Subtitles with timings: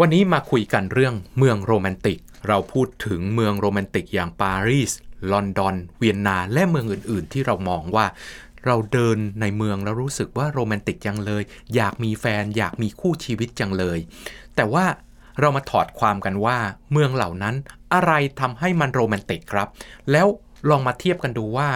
[0.00, 4.92] วันนี้มาคุยกันเรื่องเมืองโรแมนติก เราพูดถึงเมืองโรแมนติกอย่างปารีส
[5.32, 8.06] ลอนดอน เวียนนา และเมืองอื่น ๆ ที่เรามองว่า
[8.66, 11.42] เราเดินในเมืองแล้วรู้สึกว่าโรแมนติกจังเลย
[11.74, 13.98] อยากมีแฟน อยากมีคู่ชีวิตจังเลย
[14.56, 14.84] แต่ว่า
[15.40, 16.58] เรามาถอดความกันว่า
[16.92, 17.54] เมืองเหล่านั้น
[17.94, 19.68] อะไรทำให้มันโรแมนติกครับ
[20.12, 20.26] แล้ว
[20.70, 21.68] ลองมาเทียบกันดูว่า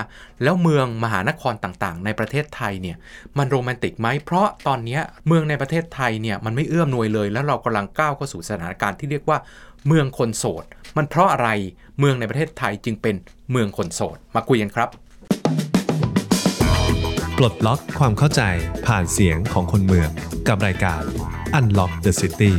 [0.43, 2.97] แล้วเมืองมหานครต่างๆ ในประเทศไทยเนี่ย
[3.39, 9.39] มันโรแมนติกไหมเพราะตอนนี้เมืองในประเทศไทยเนี่ยมันไม่เอื้อมหน่วยเลย แล้วเรากำลังก้าวเข้าสู่สถานการณ์ที่เรียกว่า
[9.87, 10.65] เมืองคนโสด
[10.97, 11.49] มันเพราะอะไร
[11.99, 13.17] เมืองในประเทศไทยจึงเป็น
[13.51, 14.89] เมืองคนโสด มาคุยกันครับ
[17.37, 18.43] ปลดล็อกความเข้าใจ
[18.87, 20.09] ผ่านเสียงของคนเมือง
[20.49, 21.03] กับรายการ
[21.59, 22.53] Unlock the City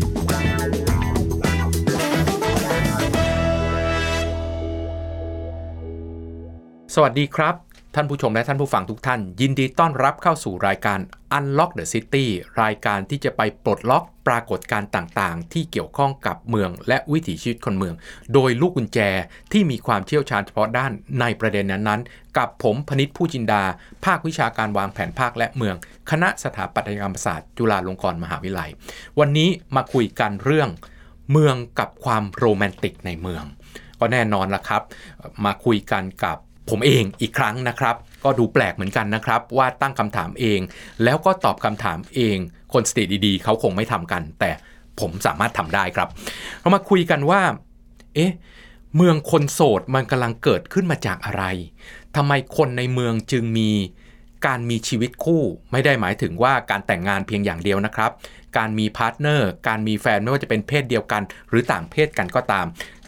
[7.04, 7.56] วัสดีครับ
[7.96, 11.00] ท่านผู้ชมและท่านผู้ฟังทุกท่าน ยินดีต้อนรับเข้าสู่รายการ
[11.38, 12.26] Unlock the City
[12.62, 17.96] รายการที่จะไปปลดล็อกปรากฏการณ์ต่างๆ ที่เกี่ยวข้องกับเมืองและวิถีชีวิตคนเมือง
[18.34, 19.00] โดยลูกกุญแจ
[19.52, 23.64] ที่มีความเชี่ยวชาญเฉพาะด้านในประเด็นนั้นๆ กับผมพนิษฐ์ผู้จินดา
[24.06, 25.76] ภาควิชาการวางแผนภาคและเมือง
[26.10, 28.70] คณะสถาปัตยกรรมศาสตร์จุฬาลงกรณ์มหาวิทยาลัย
[29.20, 30.70] วันนี้มาคุยกันเรื่อง
[31.32, 33.44] เมืองกับความโรแมนติกในเมือง
[34.00, 34.82] ก็แน่นอนละครับ
[35.46, 36.38] มาคุยกันกับ
[36.70, 40.60] ผมเองอีกครั้งนะครับ ก็ดูแปลกเหมือนกันนะครับ ว่าตั้งคำถามเอง
[41.04, 42.38] แล้วก็ตอบคำถามเอง
[42.74, 44.52] คนสติดีๆเขาคงไม่ทำกัน แต่
[45.00, 46.08] ผมสามารถทำได้ครับ
[46.60, 47.42] เรามาคุยกันว่า
[48.16, 48.32] เอ๊ะ
[48.96, 51.44] เมืองคนโสดมันกำลังเกิดขึ้นมาจากอะไร
[52.16, 53.72] ทำไมคนในเมืองจึงมี
[54.48, 58.12] การมีชีวิตคู่ไม่ได้หมายถึงว่าการแต่งงานเพียงอย่างเดียวนะครับ
[58.58, 62.66] การมี partner การมีแฟนไม่ว่าจะเป็นเพศเดียวกัน หรือต่างเพศกันก็ตาม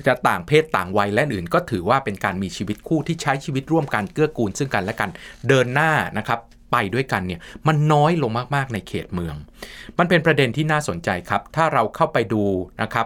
[0.08, 5.10] จะต่างเพศต่างวัยและอื่น ก็ถือว่าเป็นการมีชีวิตคู่ที่ใช้ชีวิตร่วมกันเกื้อกูลซึ่งกันและกัน
[5.48, 6.40] เดินหน้านะครับ
[6.72, 9.36] ไปด้วยกันเนี่ยมันน้อยลงมาก ๆ ในเขตเมือง
[9.98, 12.44] มันเป็นประเด็นที่น่าสนใจครับ ถ้าเราเข้าไปดู
[12.82, 13.06] นะครับ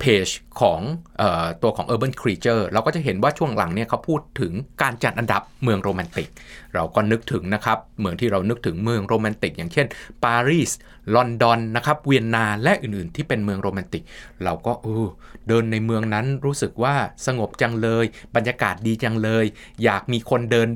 [0.00, 0.26] เพจ
[0.60, 0.80] ของ
[1.20, 6.28] ออตัวของ Urban Creature เราก็จะเห็นว่าช่วงหลังเนี่ยเขาพูดถึงการจัดอันดับเมืองโรแมนติก
[6.74, 9.86] เราก็นึกถึงนะครับเมืองที่เรานึกถึงเมืองโรแมนติก อย่างเช่น
[10.24, 10.70] ปารีส
[11.14, 14.02] ลอนดอนนะครับเวียนนาและอื่นๆ ที่เป็นเมืองโรแมนติก
[14.44, 15.06] เราก็เออ
[15.48, 16.94] เดินในเมืองนั้นรู้สึกว่า
[17.26, 18.04] สงบจังเลย
[18.36, 19.44] บรรยากาศดีจังเลย
[19.84, 20.68] อยากมีคนเดิน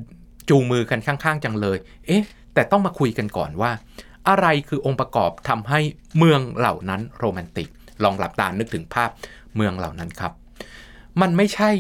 [0.48, 2.24] จูงมือกันข้างๆ จังเลย เอ๊ะ
[2.54, 3.70] แต่ต้องมาคุยกันก่อนว่า
[4.28, 5.80] อะไรคือองค์ประกอบทำให้
[6.18, 7.68] เมืองเหล่านั้นโรแมนติก
[8.02, 9.10] ลองหลับตานึกถึงภาพ
[9.56, 10.32] เมืองเหล่านั้นครับ
[11.20, 11.70] มันไม่ใช่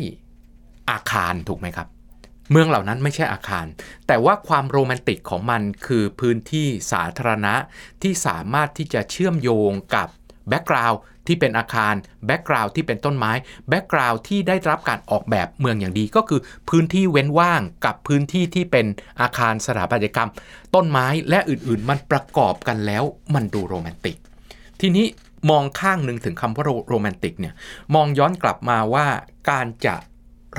[0.90, 1.88] อาคารถูกไหมครับ
[2.50, 3.66] เมืองเหล่านั้นไม่ใช่อาคาร
[4.06, 7.54] แต่ว่าความโรแมนติกของมันคือพื้นที่สาธารณะ
[8.02, 10.08] ที่สามารถที่จะเชื่อมโยงกับ
[10.48, 11.94] background ที่เป็นอาคาร
[12.26, 13.32] background ที่เป็นต้นไม้
[13.68, 18.86] background ที่ได้รับการออกแบบเมืองอย่างดี ก็คือพื้นที่เว้นว่างกับพื้นที่ที่เป็น
[19.20, 20.30] อาคารสถาปัตยกรรม
[20.74, 23.04] ต้นไม้และอื่นๆ มันประกอบกันแล้ว
[23.34, 24.16] มันดูโรแมนติก
[24.80, 25.06] ทีนี้
[25.50, 27.54] มองข้างหนึ่งถึงคำว่าโรแมนติกเนี่ย
[27.94, 29.06] มองย้อนกลับมาว่า
[29.50, 29.96] การจะ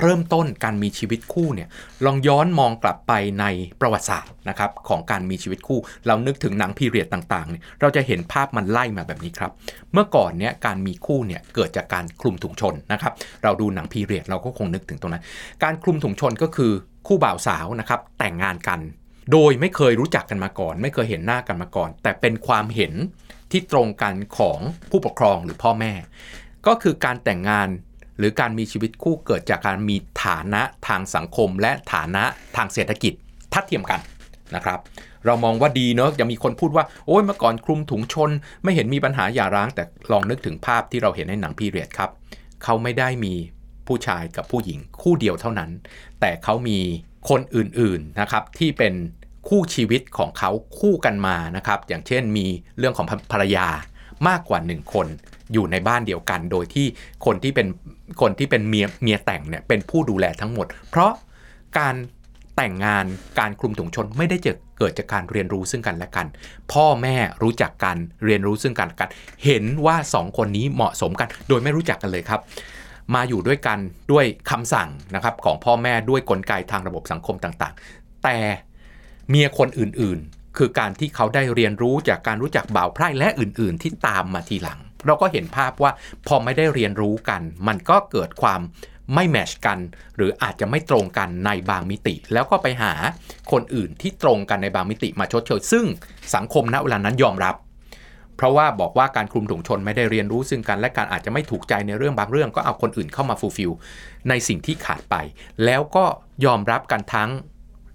[0.01, 1.69] เริ่มต้นการมีชีวิตคู่เนี่ย
[2.05, 3.45] ลองย้อนมองกลับไปใน
[3.81, 9.51] ประวัติศาสตร์นะครับของการมีชีวิตคู่ เรานึกถึงหนังพีเรียดต่างๆเนี่ยเราจะเห็นภาพมันไล่มาแบบนี้ครับ
[9.93, 13.13] เมื่อก่อนเนี่ยการมีคู่เนี่ยเกิดจากการคลุมถุงชนนะครับ
[13.43, 15.23] เราดูหนังพีเรียดเราก็คงนึกถึงตรงนั้น
[15.63, 16.71] การคลุมถุงชนก็คือ
[17.07, 18.79] คู่บ่าวสาวนะครับแต่งงานกัน
[19.31, 22.93] โดยไม่เคยรู้จักกันมาก่อน ไม่เคยเห็นหน้ากันมาก่อน แต่เป็นความเห็น
[23.51, 25.93] ที่ตรงกันของผู้ปกครองหรือพ่อแม่
[26.67, 27.67] ก็คือการแต่งงาน
[28.17, 32.23] หรือการมีชีวิตคู่เกิดจากการมีฐานะทางสังคม และฐานะ
[32.55, 33.13] ทางเศรษฐกิจ
[33.53, 33.99] ทัดเทียมกัน
[34.55, 34.79] นะครับ
[35.25, 38.29] เรามองว่าดีเนอะยังมีคนพูดว่าโอ้ยเมื่อก่อนคลุมถุงชน
[38.63, 42.09] ไม่เห็นมีปัญหาหย่าร้าง แต่ลองนึกถึงภาพที่เราเห็นในหนังพีเรียดครับ
[42.63, 43.33] เขาไม่ได้มี
[43.87, 45.71] ผู้ชายกับผู้หญิงคู่เดียวเท่านั้น
[46.19, 46.79] แต่เขามี
[47.29, 48.93] คนอื่นๆนะครับที่เป็น
[49.49, 52.45] คู่ชีวิตของเขาคู่กันมานะครับ อย่างเช่นมี
[52.77, 53.67] เรื่องของภรรยา
[54.27, 55.07] มากกว่า 1 คน
[55.53, 56.87] อยู่ในบ้านเดียวกัน โดยที่
[57.25, 57.67] คนที่เป็น
[58.21, 61.11] คนที่เป็นเมียเมียแต่งเนี่ยเป็นผู้ดูแลทั้งหมด เพราะ
[61.79, 61.95] การ
[62.55, 63.05] แต่งงาน
[63.39, 66.27] การคลุมถุงชนไม่ได้จะเกิดจากการเรียนรู้ซึ่งกันและกัน
[66.73, 69.09] พ่อแม่รู้จักกันเรียนรู้ซึ่งกันและกัน
[69.45, 72.39] เห็นว่าสองคนนี้เหมาะสมกัน โดยไม่รู้จักกันเลยครับ
[73.15, 73.79] มาอยู่ด้วยกัน
[74.11, 78.37] ด้วยคำสั่งนะครับของพ่อแม่ด้วยกลไกทางระบบสังคมต่างๆ แต่
[79.29, 85.91] เมียคนอื่นๆ คือการที่เขาได้เรียนรู้จากการรู้จักบ่าวไพร่และอื่นๆ ที่ตามมาทีหลัง เราก็เห็นภาพว่า
[86.27, 88.61] พอไม่ได้เรียนรู้กัน มันก็เกิดความ
[89.13, 89.79] ไม่ match กัน
[90.15, 92.93] หรืออาจจะไม่ตรงกันในบางมิติ แล้วก็ไปหา
[93.51, 95.85] คนอื่นที่ตรงกันในบางมิติมาชดเชยซึ่ง
[96.35, 97.55] สังคมณเวลานั้นยอมรับ
[98.37, 103.71] เพราะว่าบอกว่าการคลุมถุงชนไม่ได้เรียนรู้ซึ่งกัน และการอาจจะไม่ถูกใจในเรื่องบางเรื่อง ก็เอาคนอื่นเข้ามา fulfill
[104.29, 105.15] ในสิ่งที่ขาดไป
[105.65, 106.05] แล้วก็
[106.45, 107.29] ยอมรับกันทั้ง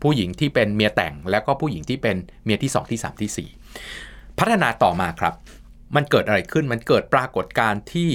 [0.02, 3.48] ผู้หญิงที่เป็นเมียแต่ง แล้วก็ผู้หญิงที่เป็นเมียที่ 2 ที่ 3 ที่
[3.94, 5.34] 4 พัฒนาต่อมาครับ
[5.96, 8.10] มันเกิดอะไรขึ้นมันเกิดปรากฏการณ์ที่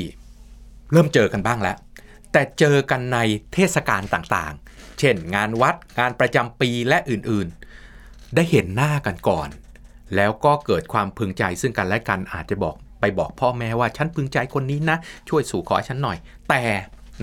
[0.92, 1.78] เริ่มเจอกันบ้างแล้ว
[2.32, 3.20] แต่เจอกันใน
[3.54, 9.50] เทศกาลต่างๆ เช่น งานวัดงานประจำปีและอื่นๆ ได้เห็นหน้ากันก่อน
[10.16, 14.98] แล้วก็เกิดความพึงใจซึ่งกันและกันอาจจะบอกไปบอกพ่อแม่ว่าฉันพึงใจคนนี้นะ
[15.30, 16.18] ช่วยสู่ขอฉันหน่อย
[16.50, 16.64] แต่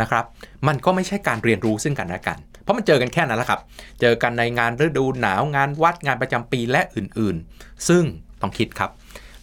[0.00, 0.24] นะครับ
[0.66, 3.60] มันก็ไม่ใช่การเรียนรู้ซึ่งกันและกัน เพราะมันเจอกันแค่นั้นแหละครับ
[4.00, 8.04] เจอกันในงานฤดูหนาวงานวัดงานประจำปีและอื่นๆ ซึ่ง
[8.40, 8.90] ต้องคิดครับ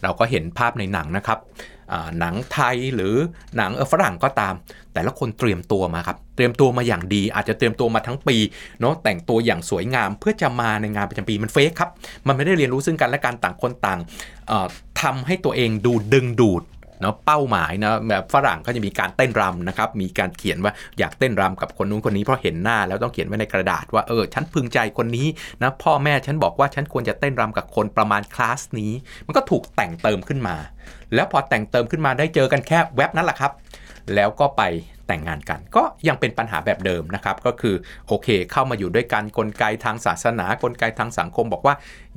[0.02, 1.38] เราก็เห็นภาพในหนังนะครับ
[2.18, 3.14] หนังไทยหรือ
[3.56, 4.54] หนังเออฝรั่งก็ตาม
[4.94, 8.36] แต่ละคนเตรียมตัวมาครับ เตรียมตัวมาอย่างดี อาจจะเตรียมตัวมาทั้งปี
[8.80, 11.90] เนาะแต่งตัวอย่างสวยงามเพื่อจะมาในงานประจำปีมันเฟกครับ
[12.26, 14.00] มันไม่ได้เรียนรู้ซึ่งกันและกันต่างคนต่าง
[14.48, 14.66] เอ่อ
[15.02, 16.62] ทำให้ตัวเองดูดึงดูด
[17.00, 25.26] เนาะเป้าหมายนะแบบฝรั่งก็จะมีการเต้นรำนะครับมีการเขียนว่าอยากเต้นรำกับคนนู้นคนนี้เพราะเห็นหน้า แล้วต้องเขียนไว้ในกระดาษว่าเออฉันพึงใจคนนี้
[25.62, 28.92] นะพ่อแม่ฉันบอกว่าฉันควรจะเต้นรำกับคนประมาณคลาสนี้
[29.26, 30.56] มันก็ถูกแต่งเติมขึ้นมา
[31.14, 33.52] แล้วพอแต่งเติมขึ้นมาได้เจอกันแค่เว็บนั้นแหละครับ
[34.14, 34.62] แล้วก็ไป
[35.10, 37.74] แต่งงานกัน ก็ยังเป็นปัญหาแบบเดิมนะครับ ก็คือ
[38.08, 41.74] โอเค เข้ามาอยู่ด้วยกันกลไกทางศาสนากลไกทางสังคม บอกว่า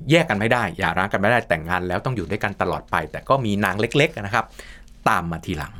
[0.09, 4.45] แยกกันไม่ได้อย่าร้างกันไม่ได้แต่งงาน แล้วต้องอยู่ด้วยกันตลอดไป แต่ก็มีนางเล็ก ๆนะครับ
[5.09, 5.73] ตามมาทีหลัง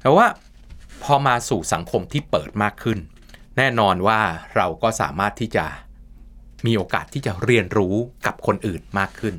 [0.00, 0.26] แต่ว่า
[1.04, 2.98] พอมาสู่สังคมที่เปิดมากขึ้น
[3.56, 4.20] แน่นอนว่า
[4.56, 5.64] เราก็สามารถที่จะ
[6.66, 7.94] มีโอกาสที่จะเรียนรู้
[8.26, 9.34] กับคนอื่นมากขึ้น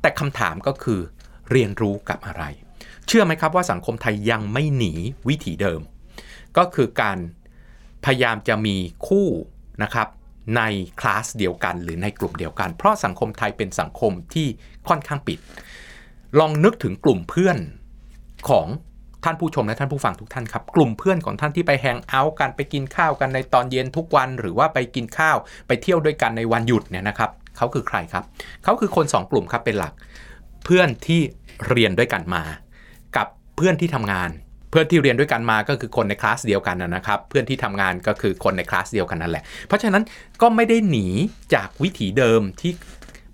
[0.00, 1.00] แต่คำถามก็คือ
[1.50, 2.44] เรียนรู้กับอะไร
[3.06, 4.92] เชื่อไหมครับว่าสังคมไทยยังไม่หนี
[5.28, 5.80] วิถีเดิม
[6.58, 7.18] ก็คือการ
[8.04, 8.76] พยายามจะมี
[9.06, 9.28] คู่
[9.82, 10.08] นะครับ
[10.56, 10.62] ใน
[11.00, 14.46] คลาสเดียวกัน หรือในกลุ่มเดียวกัน เพราะสังคมไทยเป็นสังคมที่
[14.88, 15.38] ค่อนข้างปิด
[16.38, 17.58] ลองนึกถึงกลุ่มเพื่อน
[18.48, 18.66] ของ
[19.24, 28.24] ท่านผู้ชมและท่านผู้ฟังทุกท่านครับ กลุ่มเพื่อนของท่านที่ไปแฮงเอาท์กันไปกินข้าวกันในตอนเย็นทุกวัน หรือว่าไปกินข้าวไปเที่ยวด้วยกันในวันหยุดเนี่ยนะครับเขาคือใครครับ
[28.64, 29.92] เขาคือคนสองกลุ่มครับเป็นหลัก
[30.64, 31.20] เพื่อนที่
[31.68, 32.42] เรียนด้วยกันมา
[33.16, 33.26] กับ
[33.56, 34.30] เพื่อนที่ทำงาน
[34.70, 40.02] เพื่อนที่เรียนด้วยกันมาก็คือคนในคลาสเดียวกันนะนะครับ เพื่อนที่ทำงานก็คือคนในคลาสเดียวกันนั่นแหละ เพราะฉะนั้น
[40.42, 41.06] ก็ไม่ได้หนี
[41.54, 42.72] จากวิถีเดิมที่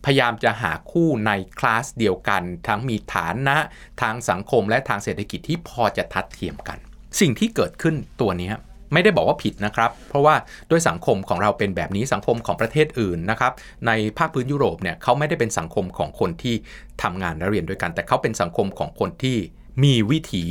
[0.05, 3.57] พยายามจะหาคู่ในคลาสเดียวกัน ทั้งมีฐานะ
[4.03, 6.79] ทางสังคมและทางเศรษฐกิจที่พอจะทัดเทียมกัน
[7.21, 8.51] สิ่งที่เกิดขึ้นตัวนี้
[8.93, 10.35] ไม่ได้บอกว่าผิดนะครับ เพราะว่า
[10.71, 13.53] ด้วยสังคมของเราเป็นแบบนี้สังคมของประเทศอื่นนะครับ
[13.87, 16.55] ในภาคพื้นยุโรปเนี่ยเขาไม่ได้เป็นสังคมของคนที่
[17.03, 19.37] ทำงานและเรียนด้วยกัน แต่เขาเป็นสังคมของคนที่
[19.85, 20.45] มีวิถี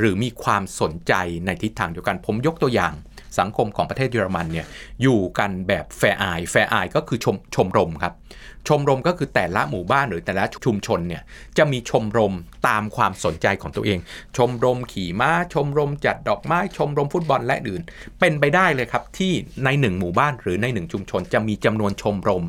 [0.00, 1.12] หรือมีความสนใจ
[1.46, 2.94] ในทิศทางเดียวกัน ผมยกตัวอย่าง
[3.38, 4.66] สังคมของประเทศเยอรมันเนี่ย
[5.02, 8.14] อยู่กันแบบ Verein Verein ก็คือชมชมรมครับ
[8.68, 11.22] ชมรมก็คือแต่ละหมู่บ้านหรือแต่ละชุมชนเนี่ย
[11.58, 12.34] จะมีชมรม
[12.68, 13.98] ตามความสนใจของตัวเอง
[14.36, 17.82] ชมรมขี่ม้า ชมรมจัดดอกไม้ ชมรมฟุตบอลและอื่น
[18.20, 19.32] เป็นไปได้เลยครับที่
[19.64, 22.44] ในหนึ่งหมู่บ้านหรือในหนึ่งชุมชน จะมีจำนวนชมรม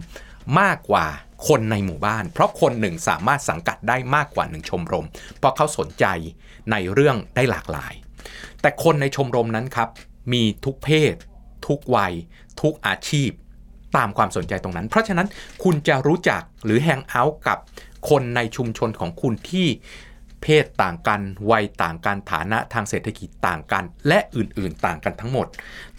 [0.59, 1.05] มากกว่า
[1.47, 5.05] คนในหมู่บ้าน เพราะคนหนึ่งสามารถสังกัดได้มากกว่าหนึ่งชมรม
[5.39, 6.05] เพราะเขาสนใจ
[6.71, 7.93] ในเรื่องได้หลากหลาย
[8.61, 9.89] แต่คนในชมรมนั้นครับ
[10.33, 11.13] มีทุกเพศ
[11.67, 12.13] ทุกวัย
[12.61, 13.29] ทุกอาชีพ
[13.97, 15.27] ตามความสนใจตรงนั้น เพราะฉะนั้น
[15.63, 17.57] คุณจะรู้จักหรือแฮงเอาท์กับ
[18.09, 19.67] คนในชุมชนของคุณที่
[20.41, 21.21] เพศต่างกัน
[21.51, 25.47] วัยต่างกันฐานะทางเศรษฐกิจต่างกัน และอื่นๆต่างกันทั้งหมด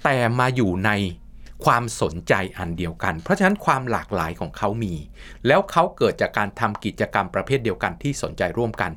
[0.04, 0.90] แต่มาอยู่ใน
[1.64, 4.94] ความสนใจอันเดียวกัน เพราะฉะนั้นความหลากหลายของเขามี
[5.46, 8.90] แล้วเขาเกิดจากการทำกิจกรรมประเภทเดียวกันที่สนใจร่วมกัน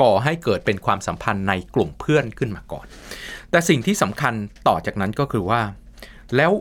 [0.00, 2.86] ก่อให้เกิดเป็นความสัมพันธ์ในกลุ่มเพื่อนขึ้นมาก่อน
[3.50, 4.34] แต่สิ่งที่สำคัญ
[4.68, 5.60] ต่อจากนั้นก็คือว่า
[6.36, 6.52] แล้ว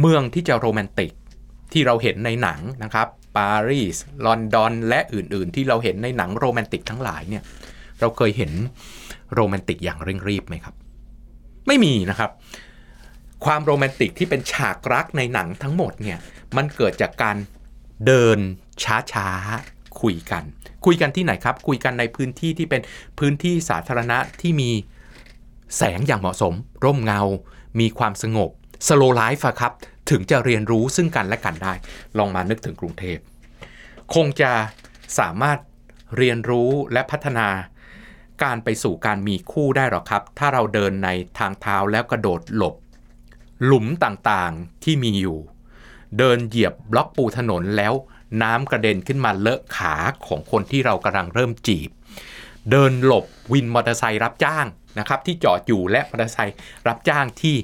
[0.00, 1.10] เมืองที่จะโรแมนติก
[1.72, 3.96] ที่เราเห็นในหนังนะครับปารีส
[4.26, 7.42] ลอนดอนและอื่นๆ ที่เราเห็นในหนังโรแมนติกทั้งหลายเนี่ย
[8.00, 8.52] เราเคยเห็น
[9.34, 10.74] โรแมนติกอย่างเร่งรีบไหมครับ
[11.66, 12.30] ไม่มีนะครับ
[13.44, 16.18] ความโรแมนติกที่เป็นฉากรักในหนังทั้งหมดเนี่ย
[16.56, 17.36] มันเกิดจากการ
[18.06, 18.38] เดิน
[19.12, 20.42] ช้าๆคุยกัน
[20.84, 22.82] คุยกันที่ไหนครับ คุยกันในพื้นที่ที่เป็น
[23.18, 24.70] พื้นที่สาธารณะที่มี
[25.76, 26.54] แสงอย่างเหมาะสม
[26.84, 27.20] ร่มเงา
[27.80, 28.50] มีความสงบ
[28.88, 29.72] สโลไลฟ์ครับ
[30.10, 31.72] ถึงจะเรียนรู้ซึ่งกันและกันได้
[32.18, 33.18] ลองมานึกถึงกรุงเทพ
[34.14, 34.52] คงจะ
[35.18, 35.58] สามารถ
[36.16, 37.48] เรียนรู้และพัฒนา
[38.42, 42.74] การไปสู่การมีคู่ได้หรอครับ ถ้าเราเดินในทางเท้าแล้วกระโดดหลบ
[43.64, 45.38] หลุมต่างๆที่มีอยู่
[46.18, 47.94] เดินเหยียบบล็อกปูถนนแล้ว
[48.42, 49.94] น้ำกระเด็นขึ้นมาเลอะขา
[50.26, 51.90] ของคนที่เรากำลังเริ่มจีบ
[52.70, 54.66] เดินหลบวินมอเตอร์ไซค์รับจ้าง
[54.98, 56.56] นะครับที่จอดอยู่และมอเตอร์ไซค์
[56.88, 57.56] รับจ้างที่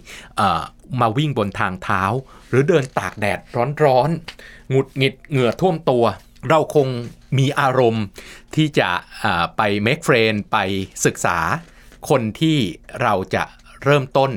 [1.01, 2.03] มาวิ่งบนทางเท้า
[2.49, 3.39] หรือเดินตากแดด
[3.85, 6.05] ร้อนๆหงุดหงิดเหงื่อท่วมตัว
[6.49, 6.89] เราคง
[7.39, 8.05] มีอารมณ์
[8.55, 8.89] ที่จะ
[9.57, 10.59] ไป make friend ไป
[11.05, 11.39] ศึกษา
[12.09, 12.59] คนที่
[13.03, 13.45] เราจะ
[13.85, 14.31] เริ่มต้น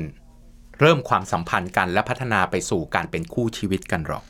[0.80, 4.24] เริ่มความสัมพันธ์กันและพัฒนาไปสู่การเป็นคู่ชีวิตกันหรอก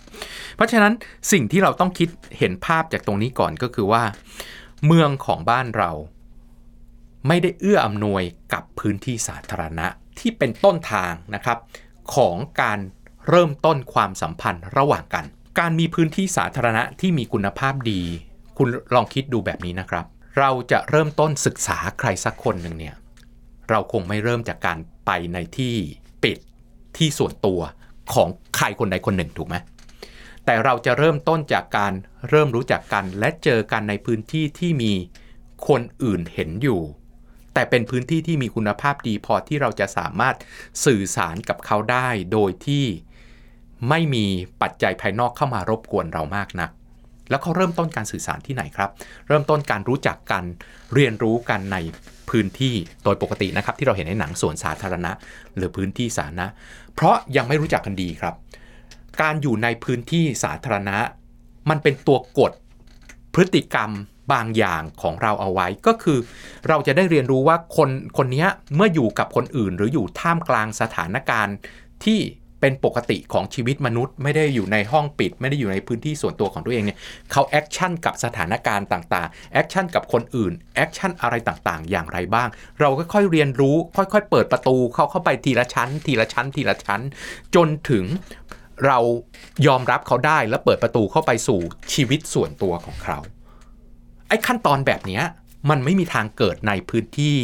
[0.57, 0.93] เพราะฉะนั้น
[1.33, 4.03] สิ่งที่เราต้องคิดเห็นภาพจากตรงนี้ก่อนก็คือว่า
[4.87, 5.91] เมืองของบ้านเรา
[7.29, 9.87] ไม่ได้เอื้ออำนวยกับพื้นที่สาธารณะ
[10.19, 11.59] ที่เป็นต้นทางนะครับ
[12.15, 12.79] ของการ
[13.29, 15.25] เริ่มต้นความสัมพันธ์ระหว่างกัน
[15.59, 18.03] การมีพื้นที่สาธารณะที่มีคุณภาพดี
[18.59, 20.05] คุณลองคิดดูแบบนี้นะครับ
[20.39, 22.95] เราจะเริ่มต้นศึกษาใครสักคนหนึ่งเนี่ย
[23.71, 25.77] เราคงไม่เริ่มจากการไปในที่
[26.97, 27.61] ที่ส่วนตัว
[28.15, 29.57] ของใครคนใดคนหนึ่งถูกไหม
[30.45, 31.93] แต่เราจะเริ่มต้นจากการ
[32.29, 34.93] เริ่มรู้จักกันและเจอกันในพื้นที่ที่มี
[35.69, 36.81] คนอื่นเห็นอยู่
[37.55, 40.37] แต่เป็นพื้นที่ที่มีคุณภาพดีพอที่เราจะสามารถ
[40.85, 42.85] สื่อสารกับเขาได้ โดยที่
[43.89, 44.27] ไม่มี
[44.63, 46.71] ปัจจัยภายนอกเข้ามารบกวนเรามากนัก
[47.31, 48.91] แล้วเขาเริ่มต้นการสื่อสารที่ไหนครับ
[49.29, 50.45] เริ่มต้นการรู้จักกัน
[50.95, 51.77] เรียนรู้กันใน
[52.31, 55.13] พื้นที่โดยปกตินะครับที่เราเห็นในหนังสวนสาธารณะ
[55.57, 56.47] หรือพื้นที่สาธารณะ
[56.95, 58.35] เพราะยังไม่รู้จักกันดีครับ
[59.21, 60.99] การอยู่ในพื้นที่สาธารณะ
[61.71, 62.53] มันเป็นตัวกด
[63.35, 63.91] พฤติกรรม
[64.33, 66.19] บางอย่างของเราเอาไว้ ก็คือ
[66.69, 71.57] เราจะได้เรียนรู้ว่าคนคนนี้เมื่ออยู่กับคนอื่น หรืออยู่ท่ามกลางสถานการณ์
[72.05, 72.21] ที่
[72.61, 76.99] เป็นปกติของชีวิตมนุษย์ ไม่ได้อยู่ในห้องปิด ไม่ได้อยู่ในพื้นที่ส่วนตัวของตัวเองเนี่ย
[77.33, 82.49] เขา action กับสถานการณ์ต่างๆ action กับคนอื่น action อะไรต่างๆ อย่างไรบ้าง
[82.81, 87.03] เราก็ค่อยเรียนรู้ ค่อยๆ เปิดประตูเขาเข้าไปทีละชั้น ทีละชั้น ทีละชั้น
[87.55, 88.05] จนถึง
[88.87, 88.99] เรา
[89.67, 91.61] ยอมรับเขาได้และเปิดประตูเข้าไปสู่
[91.95, 93.19] ชีวิตส่วนตัวของเขา
[94.29, 95.21] ไอ้ขั้นตอนแบบนี้
[95.71, 97.39] มันไม่มีทางเกิดในพื้นที่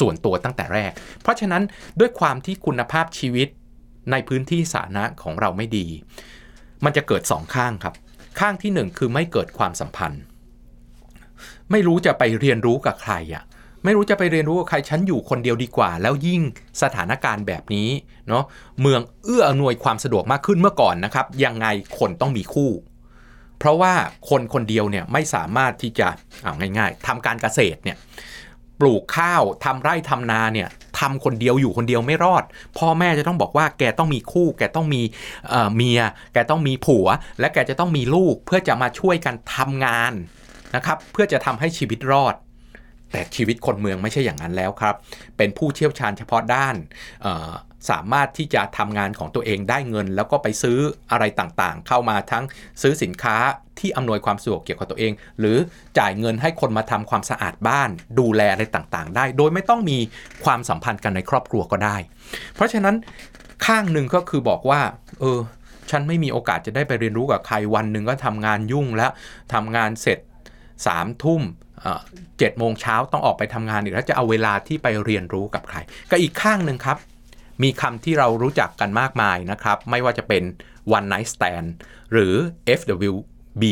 [0.00, 1.62] ส่วนตัวตั้งแต่แรก เพราะฉะนั้น
[2.00, 3.48] ด้วยความที่คุณภาพชีวิต
[4.10, 5.86] ในพื้นที่สาธารณะของเราไม่ดี
[6.84, 7.94] มันจะเกิดสองข้างครับ
[8.40, 10.22] ข้างที่หนึ่งคือไม่เกิดความสัมพันธ์
[11.70, 13.42] ไม่รู้จะไปเรียนรู้กับใครอะ่ะ
[13.84, 16.42] ไม่รู้จะไปเรียนรู้กับใครฉันอยู่คนเดียวดีกว่า แล้วยิ่ง
[16.82, 17.88] สถานการณ์แบบนี้
[18.28, 18.44] เนาะ
[18.80, 21.66] เมืองเอื้ออำนวยความสะดวกมากขึ้นเมื่อก่อนนะครับ ยังไง
[21.98, 22.70] คนต้องมีคู่
[23.58, 23.92] เพราะว่า
[24.28, 26.08] คนคนเดียวเนี่ยไม่สามารถที่จะ
[26.42, 27.96] เอาง่าย ๆทำการเกษตรเนี่ย
[28.80, 30.68] ปลูกข้าวทำไร่ทำนาเนี่ย
[30.98, 32.44] ทำคนเดียวอยู่คนเดียวไม่รอด
[32.78, 35.02] พ่อแม่จะต้องบอกว่าแกต้องมีคู่ แกต้องมี
[35.74, 36.00] เมีย
[36.32, 37.06] แกต้องมีผัว
[37.40, 40.12] และแกจะต้องมีลูกเพื่อจะมาช่วยกันทำงาน
[40.76, 42.34] นะครับ เพื่อจะทำให้ชีวิตรอด
[43.12, 44.94] แต่ชีวิตคนเมืองไม่ใช่อย่างนั้นแล้วครับ
[45.36, 46.76] เป็นผู้เชี่ยวชาญเฉพาะด้าน
[47.90, 50.78] สามารถที่จะทำงานของตัวเองได้เงิน แล้วก็ไปซื้อ
[51.10, 52.44] อะไรต่างๆ เข้ามาทั้ง
[52.82, 53.36] ซื้อสินค้า
[53.78, 55.56] ที่อำนวยความสะดวกเกี่ยวกับตัวเอง หรือ
[55.98, 59.98] จ่ายเงินให้คนมาทำความสะอาดบ้าน ดูแลอะไรต่างๆ ได้ โดยไม่ต้องมี
[60.44, 61.96] ความสัมพันธ์กันในครอบครัวก็ได้
[62.54, 62.94] เพราะฉะนั้น
[63.66, 64.80] ข้างหนึ่งก็คือบอกว่า
[65.20, 65.38] เออ
[65.90, 69.10] ฉันไม่มีโอกาสจะได้ไปเรียนรู้กับใครวันหนึ่งก็ทำงานยุ่งแล้ว
[69.54, 70.18] ทำงานเสร็จ
[70.56, 71.42] 3ามทุ่ม
[72.38, 75.78] เจ็ดโมงเช้าต้องออกไปทำงานอีกแล้วจะเอาเวลาที่ไปเรียนรู้กับใคร
[76.10, 76.98] ก็อีกข้างหนึ่งครับ
[77.62, 80.42] มีคำที่เรารู้จักกันมากมายนะครับ ไม่ว่าจะเป็น
[80.96, 81.68] one night stand
[82.12, 82.34] หรือ
[82.78, 83.64] FWB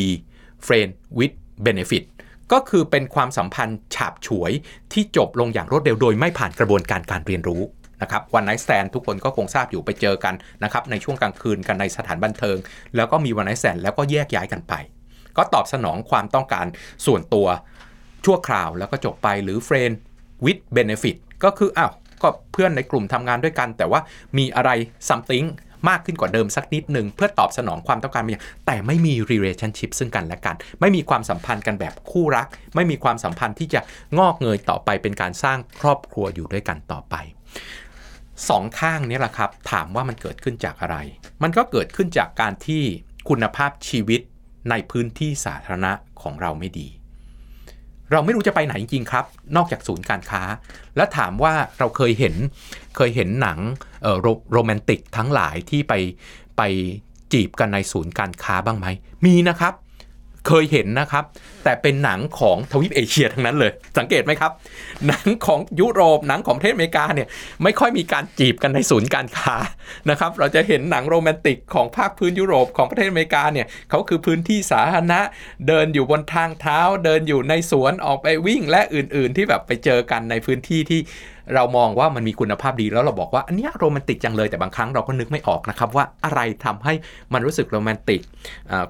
[0.65, 2.03] friend with benefit
[2.51, 4.51] ก็คือเป็นความสัมพันธ์ฉาบฉวย
[4.93, 7.61] ที่จบลงอย่างรวดเร็วโดยไม่ผ่านกระบวนการการเรียนรู้
[8.01, 12.57] นะครับวันไนท์แตนทุกคนก็คงทราบอยู่ไปเจอกันนะครับในช่วงกลางคืนกันในสถานบันเทิง
[12.95, 14.73] แล้วก็มีวันไนท์แตนแล้วก็แยกย้ายกันไป
[15.37, 16.65] ก็ตอบสนองความต้องการ
[17.05, 17.47] ส่วนตัว
[18.25, 19.95] ชั่วคราวแล้วก็จบไปหรือ friend
[20.45, 21.91] with benefit ก็คืออ้าว
[22.23, 23.99] ก็เพื่อนในกลุ่มทำงานด้วยกัน แต่ว่า
[24.37, 24.69] มีอะไร
[25.09, 25.47] something
[25.89, 33.81] มากขึ้นกว่าเดิมสักนิดหนึ่งเพื่อตอบสนองความต้องการบางอย่างแต่ไม่มี relationship ซึ่งกันและกัน ไม่มีความสัมพันธ์กันแบบคู่รัก ไม่มีความสัมพันธ์ที่จะ
[34.17, 37.15] งอกเงยต่อไปเป็นการสร้างครอบครัวอยู่ด้วยกันต่อไป
[38.49, 40.97] สองข้างนี้แหละครับ ถามว่ามันเกิดขึ้นจากอะไร
[41.43, 42.83] มันก็เกิดขึ้นจากการที่
[43.29, 44.21] คุณภาพชีวิต
[44.69, 46.87] ในพื้นที่สาธารณะของเราไม่ดี
[48.11, 49.25] เราไม่รู้จะไปไหนจริงครับ
[49.55, 50.41] นอกจากศูนย์การค้า
[50.95, 52.35] แล้วถามว่าเราเคยเห็น
[52.95, 53.59] เคยเห็นหนัง
[54.51, 55.93] โรแมนติกทั้งหลายที่ไป
[56.57, 56.61] ไป
[57.33, 58.87] จีบกันในศูนย์การค้าบ้างไหม
[59.25, 59.73] มีนะครับ
[60.49, 61.23] เคยเห็นนะครับ
[61.63, 64.51] แต่เป็นหนังของทวีปเอเชียทั้งนั้นเลย สังเกตไหมครับ
[65.07, 67.27] หนังของยุโรปหนังของประเทศอเมริกาเนี่ย
[67.63, 69.55] ไม่ค่อยมีการจีบกันในศูนย์การค้า
[70.09, 75.21] นะครับเราจะเห็นหนังโรแมนติกของภาคพื้นยุโรปของประเทศอเมริกาเนี่ยเขาคือพื้นที่สาธารณะ
[75.67, 80.99] เดินอยู่บนทางเท้า เดินอยู่ในสวนออกไปวิ่งและอื่น ๆ ที่แบบไปเจอกันในพื้นที่ที่
[81.55, 86.93] เรามองว่ามันมีคุณภาพดีแล้วเราบอกว่าอันนี้โรแมนติกจังเลยแต่บางครั้งเราก็นึกไม่ออกนะครับว่าอะไรทำให้
[87.33, 88.21] มันรู้สึกโรแมนติก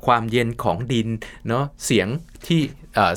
[0.06, 1.08] ความเย็นของดิน
[1.48, 2.08] เนาะเสียง
[2.48, 2.62] ที่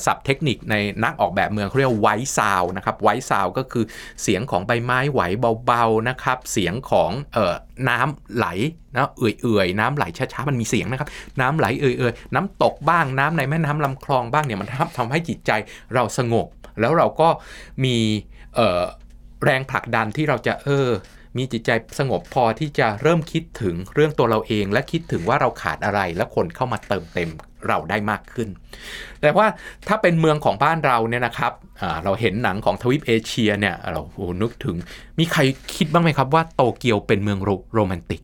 [0.07, 3.85] ศัพท์เทคนิคในนักออกแบบเมืองเขาเรียกไวท์ซาวนะครับไวท์ซาวก็คือ
[4.23, 5.21] เสียงของใบไม้ไหว
[5.67, 7.55] เบาๆนะครับ เสียงของออ
[7.89, 8.47] น้ำไหล
[8.97, 11.09] นะเอื่อยๆ น้ำไหลช้าๆมันมีเสียงนะครับ
[11.41, 15.51] น้ำไหลเอื่อยๆน้ำตกบ้างน้ำในแม่น้ำลำคลองบ้างเนี่ยมันทำทำให้จิตใจ
[15.95, 16.47] เราสงบ
[16.81, 17.29] แล้วเราก็
[17.85, 17.97] มี
[18.57, 20.89] เแรงผลักดันที่เราจะเออ
[21.39, 27.31] มีจิตใจสงบพอที่จะเริ่มคิดถึงเรื่องตัวเราเอง และคิดถึงว่าเราขาดอะไร และคนเข้ามาเติมเต็ม
[27.69, 28.49] เราได้มากขึ้น
[29.21, 29.47] แต่ว่า
[29.89, 31.53] ถ้าเป็นเมืองของบ้านเราเนี่ยนะครับ
[32.05, 34.77] เราเห็นหนังของทวีปเอเชียเนี่ยเราโอ้นึกถึง
[35.19, 35.41] มีใคร
[35.77, 37.39] คิดบ้างไหมครับว่าโตเกียวเป็นเมือง
[37.75, 38.23] โรแมนติก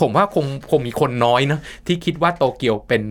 [0.00, 3.02] ผมว่าคงคงมีคนน้อยนะที่คิดว่าโตเกียวเป็น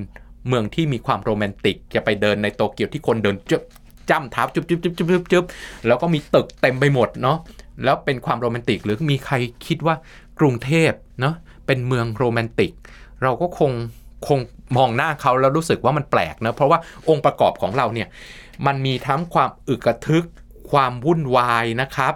[0.47, 3.63] เมืองที่มีความโรแมนติก จะไปเดินในโตเกียวที่คนเดินจุ๊บ
[4.09, 5.45] จ้ำท้าจุ๊บจุ๊บจุ๊บจุ๊บจุ๊บ
[5.87, 7.37] แล้วก็มีตึกเต็มไปหมดเนาะ
[7.83, 9.35] แล้วเป็นความโรแมนติกหรือมีใคร
[9.65, 9.95] คิดว่า
[10.39, 11.35] กรุงเทพเนาะ
[11.65, 12.71] เป็นเมืองโรแมนติก
[13.23, 13.71] เราก็คง
[14.27, 14.39] คง
[14.77, 18.07] มองหน้าเขาแล้วรู้สึกว่ามันแปลกนะเพราะว่าองค์ประกอบของเราเนี่ย
[18.65, 20.25] มันมีทั้งความอึกระทึก
[20.71, 22.13] ความวุ่นวายนะครับ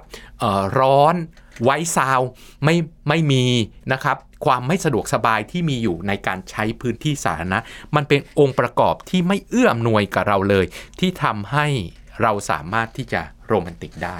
[0.79, 1.15] ร้อน
[1.63, 2.21] ไว้ซาว
[2.63, 2.75] ไม่
[3.07, 3.45] ไม่มี
[3.93, 7.59] นะครับ ความไม่สะดวกสบายที่มีอยู่ในการใช้พื้นที่สาธารณะ
[7.95, 10.65] มันเป็นองค์ประกอบที่ไม่เอื้ออำนวยกับเราเลย
[10.99, 11.67] ที่ทำให้
[12.21, 14.17] เราสามารถที่จะโรแมนติกได้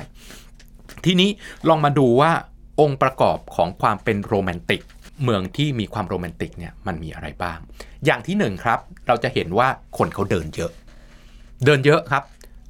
[1.05, 1.29] ทีนี้
[1.67, 2.31] ลองมาดูว่า
[2.81, 4.81] องค์ประกอบของความเป็นโรแมนติก
[5.23, 7.59] เมืองที่มีความโรแมนติกเนี่ยมันมีอะไรบ้าง
[8.05, 10.71] อย่างที่หนึ่งครับ เราจะเห็นว่าคนเขาเดินเยอะ
[11.65, 12.23] เดินเยอะครับ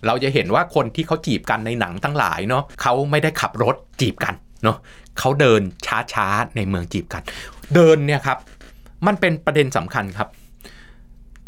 [0.08, 4.78] เราจะเห็นว่าคนที่เขาจีบกันในหนังทั้งหลายเนาะเขาไม่ได้ขับรถจีบกัน เนาะ
[5.20, 5.62] เขาเดิน
[6.14, 7.24] ช้าๆในเมืองจีบกัน
[7.76, 8.38] เดินเนี่ยครับ
[9.08, 10.30] มันเป็นประเด็นสำคัญครับ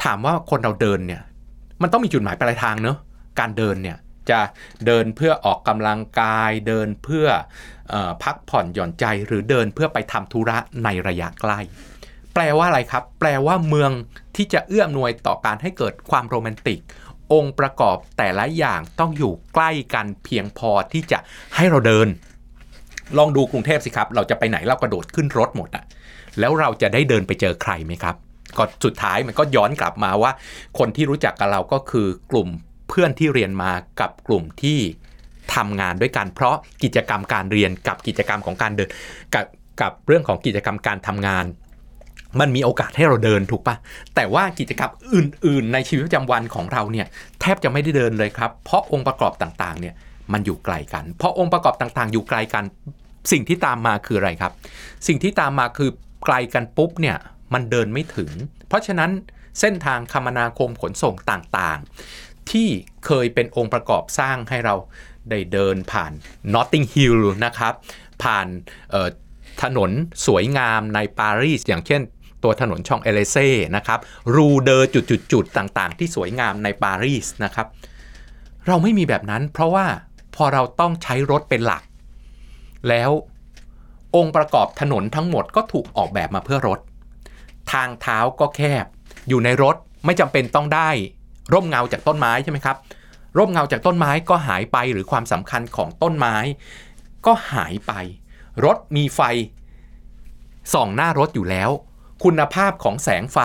[0.03, 1.21] ถามว่าคนเราเดินเนี่ย
[1.81, 2.97] มันต้องมีจุดหมายปลายทางเนาะ
[3.39, 3.97] การเดินเนี่ย
[4.29, 4.39] จะ
[4.85, 7.27] เดินเพื่อออกกำลังกาย เดินเพื่อ
[7.93, 11.59] อพักผ่อนหย่อนใจหรือเดินเพื่อไปทำธุระในระยะใกล้
[12.33, 13.91] แปลว่าอะไรครับ แปลว่าเมือง
[14.35, 16.79] ที่จะเอื้อมนวยต่อการให้เกิดความโรแมนติก
[17.33, 21.19] องค์ประกอบแต่ละอย่างต้องอยู่ใกล้กันเพียงพอที่จะ
[21.55, 22.07] ให้เราเดิน
[23.17, 25.83] ลองดูกรุงเทพสิครับ เราจะไปไหนเรากระโดดขึ้นรถหมดอะ
[26.39, 28.15] แล้วเราจะได้เดินไปเจอใครไหมครับ
[28.57, 30.31] ก็สุดท้ายมันก็ย้อนกลับมาว่า
[30.79, 32.47] คนที่รู้จักกับเราก็คือกลุ่ม
[32.89, 34.79] เพื่อนที่เรียนมากับกลุ่มที่
[35.55, 38.89] ทำงานด้วยกันเพราะกิจกรรมการเรียนกับกิจกรรมของการเดิน
[39.33, 39.45] กับ
[39.81, 41.45] กับเรื่องของกิจกรรมการทำงาน
[42.39, 43.75] มันมีโอกาสให้เราเดินถูกปะ
[44.15, 47.07] แต่ว่ากิจกรรมอื่น ๆ ในชีวิตประจำวันของเราเนี่ย
[47.41, 49.95] แทบจะไม่ได้เดินเลยครับ เพราะองค์ประกอบต่างๆเนี่ย
[50.33, 52.63] มันอยู่ไกลกันเพราะองค์ประกอบต่างๆ อยู่ไกลกัน
[53.31, 54.53] สิ่งที่ตามมาคืออะไรครับ
[55.07, 55.89] สิ่งที่ตามมาคือ
[56.25, 57.17] ไกลกันปุ๊บเนี่ย
[57.53, 58.31] มันเดินไม่ถึง
[58.67, 59.11] เพราะฉะนั้น
[59.59, 62.67] เส้นทางคมนาคมขนส่งต่างๆ ที่
[63.05, 64.75] เคยเป็นองค์ประกอบสร้างให้เรา
[65.29, 66.11] ได้เดินผ่าน
[66.53, 67.73] Notting Hill นะครับ
[68.23, 68.47] ผ่าน
[69.61, 69.91] ถนน
[70.25, 72.01] สวยงามในปารีส อย่างเช่น
[72.43, 73.99] ตัวถนนช่องเอเลเซ่นะครับ
[74.35, 74.89] รูเดอร์
[75.31, 77.67] จุดๆต่างๆ ที่สวยงามในปารีสนะครับ
[78.67, 79.85] เราไม่มีแบบนั้นเพราะว่า
[80.35, 81.83] พอเราต้องใช้รถเป็นหลัก
[82.89, 83.11] แล้ว
[84.15, 86.79] องค์ประกอบถนนทั้งหมดก็ถูกออกแบบมาเพื่อรถ
[87.71, 88.85] ทางเท้าก็แคบ
[89.27, 90.89] อยู่ในรถไม่จำเป็นต้องได้
[91.53, 92.77] ร่มเงาจากต้นไม้ใช่ไหมครับ
[93.37, 96.35] ร่มเงาจากต้นไม้ก็หายไปหรือความสำคัญของต้นไม้
[97.25, 97.93] ก็หายไป
[98.65, 99.21] รถมีไฟ
[100.73, 101.69] ส่องหน้ารถอยู่แล้ว
[102.23, 103.39] คุณภาพของแสงไฟ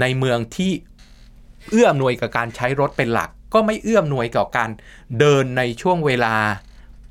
[0.00, 0.72] ในเมืองที่
[1.70, 4.70] เอื้ออำนวยกับการใช้รถเป็นหลัก ก็ไม่เอื้อมหน่วยกับการ
[5.18, 6.34] เดินในช่วงเวลา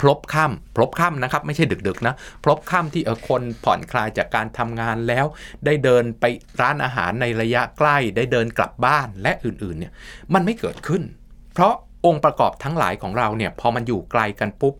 [0.01, 5.25] พลบค่ำพลบค่ำนะครับ ไม่ใช่ดึกๆนะพลบค่ำที่เออคนผ่อนคลายจากการทำงานแล้ว
[5.65, 6.25] ได้เดินไป
[6.61, 9.93] ร้านอาหารในระยะใกล้ ได้เดินกลับบ้านและอื่นๆเนี่ย
[10.33, 11.03] มันไม่เกิดขึ้น
[11.53, 11.73] เพราะ
[12.05, 14.73] องค์ประกอบทั้งหลายของเราเนี่ยพอมันอยู่ไกลกันปุ๊บ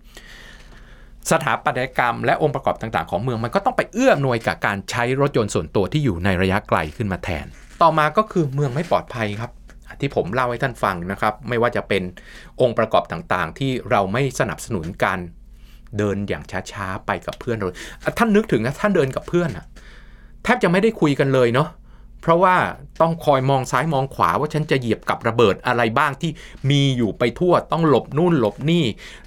[1.32, 7.45] สถาปัตยกรรมและองค์ประกอบต่างๆ ของเมืองมันก็ต้องไปเอื้อมหน่วยกับการใช้รถยนต์ส่วนตัวที่อยู่ในระยะไกลขึ้นมาแทน
[7.82, 9.51] ต่อมาก็คือเมืองไม่ปลอดภัยครับ
[10.00, 12.04] ที่ผมเล่าให้ท่านฟังนะครับ ไม่ว่าจะเป็น
[12.62, 15.19] องค์ประกอบต่างๆ ที่เราไม่สนับสนุนการ
[15.98, 17.76] เดินอย่างช้าๆไปกับเพื่อนเลย
[18.17, 19.65] ท่านนึกถึงนะท่านเดินกับเพื่อนอะ
[20.43, 21.69] แทบจะไม่ได้คุยกันเลยเนาะ
[22.21, 22.56] เพราะว่า
[23.02, 26.32] ต้องคอยมองซ้ายมองขวาว่าฉันจะเหยียบกับระเบิดอะไรบ้างที่
[26.69, 28.84] มีอยู่ไปทั่วต้องหลบนู่นหลบนี่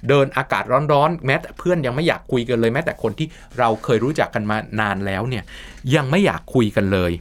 [0.09, 3.27] เดินอากาศร้อนๆ แม้แต่เพื่อนยังไม่อยากคุยกันเลย แม้แต่คนที่
[3.59, 5.43] เราเคยรู้จักกันมานานแล้วเนี่ย
[5.95, 7.11] ยังไม่อยากคุยกันเลย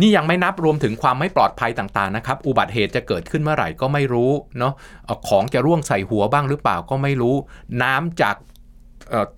[0.00, 4.74] นี่ยังไม่นับรวมถึงความไม่ปลอดภัยต่างๆนะครับ อุบัติเหตุจะเกิดขึ้นเมื่อไหร่ก็ไม่รู้เนาะ
[5.28, 7.34] ของจะร่วงใส่หัวบ้างหรือเปล่าก็ไม่รู้
[7.82, 8.36] น้ำจาก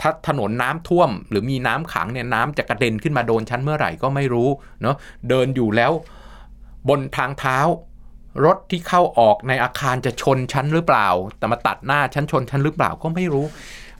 [0.00, 4.48] ถ้าถนนน้ำท่วม หรือมีน้ำขังเนี่ยน้ำจะกระเด็นขึ้นมาโดนชั้นเมื่อไหร่ก็ไม่รู้
[4.82, 4.96] เนาะ
[5.28, 5.92] เดินอยู่แล้ว
[6.88, 7.58] บนทางเท้า
[8.44, 13.46] รถที่เข้าออกในอาคารจะชนชั้นหรือเปล่า แต่มาตัดหน้าชั้นชนชั้นหรือเปล่าก็ไม่รู้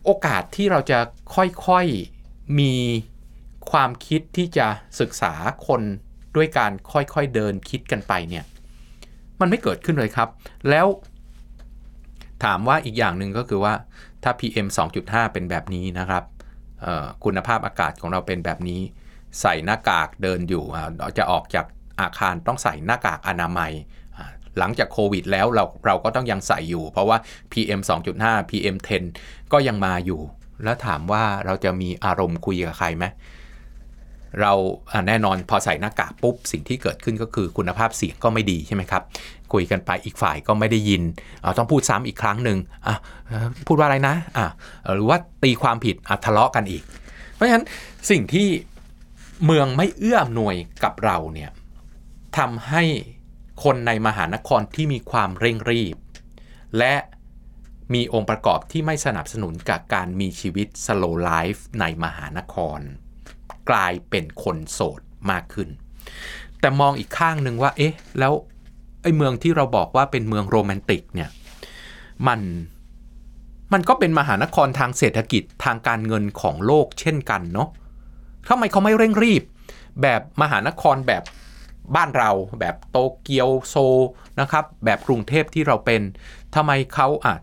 [0.04, 0.98] โอกาสที่เราจะ
[1.34, 2.74] ค่อยๆมี
[3.70, 4.66] ความคิดที่จะ
[5.00, 5.32] ศึกษา
[5.66, 5.82] คน
[6.36, 8.44] ด้วยการค่อยๆเดินคิดกันไปเนี่ย
[9.40, 10.28] มันไม่เกิดขึ้นเลยครับ
[10.70, 10.86] แล้ว
[12.44, 13.74] ถามว่าอีกอย่างหนึ่งก็คือว่า
[14.22, 14.68] ถ้า PM
[15.00, 16.24] 2.5 เป็นแบบนี้นะครับ
[17.24, 18.80] คุณภาพอากาศของเราเป็นแบบนี้
[19.40, 20.64] ใส่หน้ากากเดินอยู่
[21.18, 21.66] จะออกจาก
[22.00, 23.72] อาคารต้องใส่หน้ากากอนามัย
[24.58, 27.18] หลังจากโควิดแล้วเราเราก็ต้องยังใส่อยู่ เพราะว่า
[27.52, 27.80] PM
[28.16, 28.76] 2.5 PM
[29.14, 30.20] 10 ก็ยังมาอยู่
[30.64, 33.04] แล้วถามว่าเราจะมีอารมณ์คุยกับใครไหม
[34.40, 34.52] เรา
[35.08, 39.02] แน่นอนพอใส่หน้ากากปุ๊บ สิ่งที่เกิดขึ้นก็คือคุณภาพเสียงก็ไม่ดีใช่ไหมครับ
[39.52, 41.02] คุยกันไปอีกฝ่ายก็ไม่ได้ยิน
[41.58, 42.58] ต้องพูดซ้ำอีกครั้งหนึ่ง
[43.66, 44.46] พูดว่าอะไรนะะ
[44.94, 46.82] หรือว่าตีความผิดทะเลาะกันอีก
[47.34, 47.64] เพราะฉะนั้น
[48.10, 48.48] สิ่งที่
[49.44, 51.50] เมืองไม่เอื้ออำนวยกับเราเนี่ย
[52.38, 52.82] ทำให้
[53.64, 55.96] คนในมหานครที่มีความเร่งรีบ
[56.78, 56.94] และ
[57.94, 62.80] มีองค์ประกอบที่ไม่สนับสนุนกับการมีชีวิต slow life ในมหานคร
[63.70, 65.68] กลายเป็นคนโสดมากขึ้น
[66.60, 68.32] แต่มองอีกข้างหนึ่งว่า เอ๊ะ แล้ว
[69.02, 71.30] ไอ้เมืองที่เราบอกว่าเป็นเมืองโรแมนติกเนี่ย
[72.28, 72.40] มัน
[73.72, 77.68] มันก็เป็นมหานครทางเศรษฐกิจทางการเงินของโลกเช่นกันเนาะ
[78.48, 79.42] ทำไมเขาไม่เร่งรีบ
[80.02, 81.22] แบบมหานครแบบ
[81.96, 82.30] บ้านเรา
[82.60, 83.76] แบบโตเกียวโซ
[84.40, 86.02] นะครับ แบบกรุงเทพที่เราเป็น
[86.54, 87.36] ทำไมเขาอะ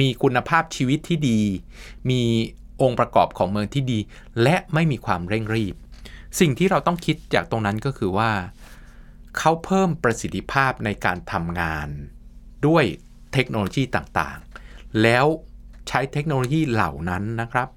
[0.00, 1.40] มีคุณภาพชีวิตที่ดี
[2.10, 2.22] มี
[2.82, 3.98] องค์ประกอบของเมืองที่ดี
[4.42, 5.74] และไม่มีความเร่งรีบ
[6.40, 8.30] สิ่งที่เราต้องคิดจากตรงนั้นก็คือว่า
[9.38, 11.88] เขาเพิ่มประสิทธิภาพในการทำงาน
[12.66, 12.84] ด้วย
[13.32, 15.26] เทคโนโลยีต่างๆ แล้ว
[15.88, 17.68] ใช้เทคโนโลยีเหล่านั้นนะครับ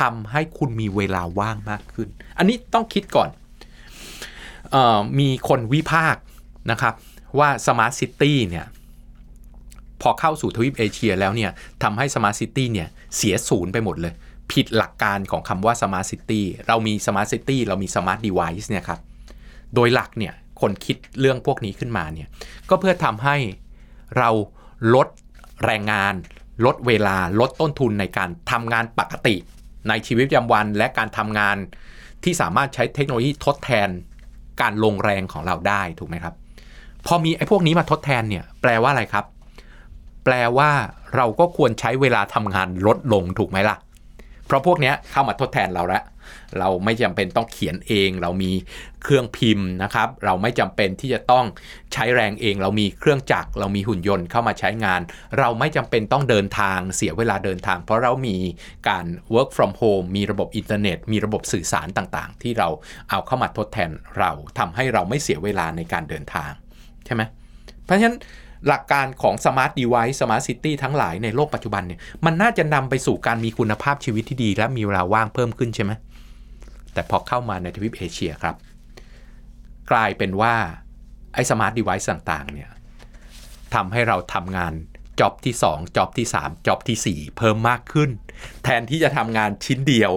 [0.00, 3.30] ทำให้คุณมีเวลาว่างมากขึ้น อันนี้ต้องคิดก่อน
[4.74, 6.22] ออมีคนวิพากษ์
[6.70, 6.94] นะครับ
[7.38, 8.66] ว่า Smart City เนี่ย
[10.00, 11.50] พอเข้าสู่ทวีปเอเชียแล้วเนี่ย
[11.82, 14.14] ทำให้ Smart City เนี่ยเสียศูนย์ไปหมดเลย
[14.52, 19.00] ผิดหลักการของคำว่า Smart City เรามี Smart City เรามี Smart Device เนี่ยครับ
[19.74, 22.28] โดยหลักเนี่ยคนคิดเรื่องพวกนี้ขึ้นมาเนี่ย
[22.68, 23.36] ก็เพื่อทำให้
[24.18, 24.30] เรา
[24.94, 25.08] ลด
[25.64, 26.14] แรงงาน
[26.66, 29.36] ลดเวลาลดต้นทุนในการทำงานปกติ
[29.88, 31.56] ในชีวิตประจำวันและการทำงาน
[32.24, 33.88] ที่สามารถใช้เทคโนโลยีทดแทน
[34.60, 36.34] การลงแรงของเราได้ถูกไหมครับ
[37.06, 39.24] พอมีไอ้พวกนี้มาทดแทนเนี่ยแปลว่าอะไรครับ
[40.24, 40.70] แปลว่า
[41.16, 43.76] เราก็ควรใช้เวลาทำงานลดลงถูกไหมล่ะ
[44.52, 46.02] เพราะพวกนี้เข้ามาทดแทนเราแล้ว
[46.58, 48.52] เราไม่จำเป็นต้องเขียนเอง เรามี
[49.02, 51.44] เครื่องพิมพ์นะครับ เราไม่จำเป็นที่จะต้อง
[51.92, 55.00] ใช้แรงเอง เรามีเครื่องจักร เรามีหุ่นยนต์เข้ามาใช้งาน
[55.38, 58.36] เราไม่จำเป็นต้องเดินทางเสียเวลาเดินทาง เพราะเรามี
[58.88, 62.68] การ work from home มีระบบอินเทอร์เน็ต มีระบบสื่อสารต่างๆ ที่เรา
[63.10, 66.50] เอาเข้ามาทดแทนเราทำให้เราไม่เสียเวลาในการเดินทาง
[67.06, 67.22] ใช่ไหม
[67.84, 68.18] เพราะฉะนั้น
[68.68, 75.92] หลักการของ smart device smart city ทั้งหลายในโลกปัจจุบันเนี่ยมันน่าจะนำไปสู่การมีคุณภาพชีวิตที่ดี และมีเวลาว่างเพิ่มขึ้นใช่ไหม
[76.92, 78.56] แต่พอเข้ามาในทวีปเอเชียครับ
[79.90, 80.54] กลายเป็นว่า
[81.34, 82.70] ไอ้ smart device ต่างๆเนี่ย
[83.74, 84.72] ทำให้เราทำงาน
[85.20, 88.10] job ที่2 job ที่3 job ที่ 4 เพิ่มมากขึ้น
[88.64, 90.12] แทนที่จะทำงานชิ้นเดียว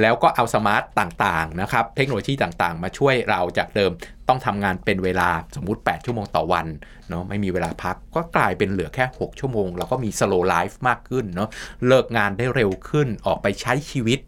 [0.00, 3.92] แล้วก็เอา smart ต่างๆนะครับ เทคโนโลยีต่างๆ มาช่วยเราจากเดิม
[4.28, 6.66] ต้องทำงานเป็นเวลาสมมุติ 8 ชั่วโมงต่อวัน
[7.08, 11.48] เนาะไม่มีเวลาพักก็กลายเป็นเหลือแค่ 6 ชั่วโมงแล้วก็มี slow life มากขึ้นเนาะ
[11.86, 14.18] เลิกงานได้เร็วขึ้นออกไปใช้ชีวิต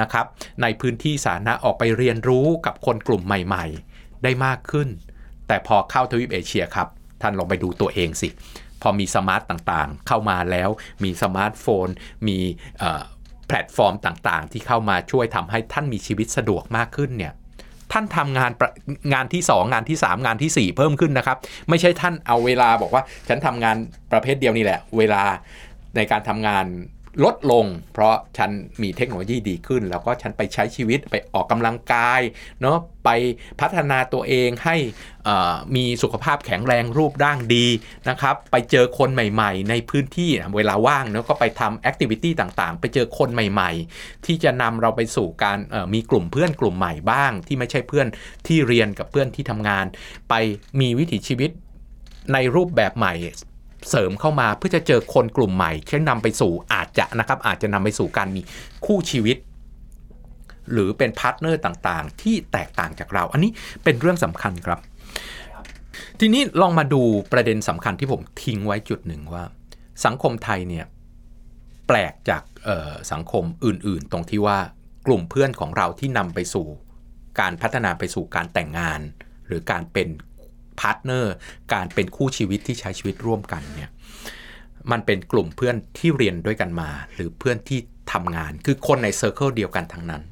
[0.00, 0.24] นะครับ
[0.62, 4.88] ในพื้นที่สาธารณะออกไปเรียนรู้กับคนกลุ่มใหม่ ๆ ได้มากขึ้น
[5.48, 6.88] แต่พอเข้าทวีปเอเชียครับ
[7.22, 8.28] ท่านลองไปดูตัวเองสิ
[8.84, 10.70] พอมี smart ต่างๆ เข้ามาแล้ว
[11.04, 11.88] มีสมาร์ทโฟน
[12.28, 12.38] มี
[13.48, 17.32] แพลตฟอร์มต่างๆ ที่เข้ามาช่วยทำให้ท่านมีชีวิตสะดวกมากขึ้นเนี่ย
[17.92, 18.70] ท่านทำงานประ
[19.12, 21.36] งานที่ 2 งานที่ 3 งานทีสี่ 4 เพิ่มขึ้นนะครับ
[21.68, 23.76] ไม่ใช่ท่านเอาเวลาบอกว่า ฉันทำงาน
[24.12, 25.22] ประเภทเดียวนี่แหละ เวลา
[25.96, 26.64] ในการทำงาน
[27.24, 28.50] ลดลง เพราะฉัน
[28.82, 32.20] มีเทคโนโลยีดีขึ้น แล้วก็ฉันไปใช้ชีวิตไปออกกำลังกาย
[32.62, 33.10] เนาะไป
[33.60, 34.76] พัฒนาตัวเองให้
[35.76, 37.66] มีสุขภาพแข็งแรงรูปร่างดี
[38.08, 45.58] นะครับไปเจอคนใหม่ ๆ ในพื้นที่เวลาว่างเนาะก็ไปทำแอคทิวิตี้ต่างๆ ไปเจอคนใหม่ ๆ ที่จะนำเราไปสู่การ
[45.94, 48.06] มีกลุ่มเพื่อนกลุ่มใหม่บ้าง ที่ไม่ใช่เพื่อน
[48.46, 49.84] ที่เรียนกับเพื่อนที่ทำงาน
[50.28, 50.34] ไป
[50.80, 51.50] มีวิถีชีวิต
[52.32, 53.14] ในรูปแบบใหม่
[53.88, 58.40] เสริมเข้ามาเพื่อจะเจอคนกลุ่มใหม่เช่นนำไปสู่อาจจะนะครับอาจจะนำไปสู่การมี
[58.86, 59.36] คู่ชีวิต
[60.72, 63.50] หรือเป็น partner ต่างๆ ที่แตกต่างจากเรา อันนี้
[63.84, 64.78] เป็นเรื่องสำคัญครับ
[66.20, 69.44] ทีนี้ลองมาดูประเด็นสำคัญที่ผมทิ้งไว้จุดหนึ่งว่า
[70.04, 70.86] สังคมไทยเนี่ย
[71.86, 72.42] แปลกจาก
[73.12, 74.58] สังคมอื่น ๆ ตรงที่ว่า
[75.06, 76.66] กลุ่มเพื่อนของเราที่นำไปสู่
[77.40, 79.00] การพัฒนาไปสู่การแต่งงาน
[79.46, 80.08] หรือการเป็น
[80.80, 81.34] partner
[81.72, 83.90] การเป็นคู่ชีวิตที่ใช้ชีวิตร่วมกันเนี่ย
[84.90, 87.78] มันเป็นกลุ่มเพื่อนที่เรียนด้วยกันมา หรือเพื่อนที่
[88.12, 90.22] ทำงานคือคนใน circle เดียวกันทั้งนั้น